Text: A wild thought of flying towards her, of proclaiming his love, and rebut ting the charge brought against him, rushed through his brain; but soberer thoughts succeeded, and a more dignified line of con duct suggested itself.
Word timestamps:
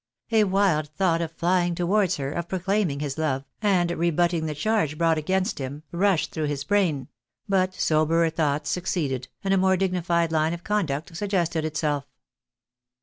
A 0.31 0.45
wild 0.45 0.87
thought 0.95 1.21
of 1.21 1.31
flying 1.31 1.75
towards 1.75 2.15
her, 2.17 2.31
of 2.31 2.47
proclaiming 2.49 3.01
his 3.01 3.19
love, 3.19 3.45
and 3.61 3.91
rebut 3.91 4.31
ting 4.31 4.47
the 4.47 4.55
charge 4.55 4.97
brought 4.97 5.19
against 5.19 5.59
him, 5.59 5.83
rushed 5.91 6.31
through 6.31 6.45
his 6.47 6.63
brain; 6.63 7.07
but 7.47 7.75
soberer 7.75 8.31
thoughts 8.31 8.71
succeeded, 8.71 9.27
and 9.43 9.53
a 9.53 9.59
more 9.59 9.77
dignified 9.77 10.31
line 10.31 10.53
of 10.55 10.63
con 10.63 10.87
duct 10.87 11.15
suggested 11.15 11.65
itself. 11.65 12.07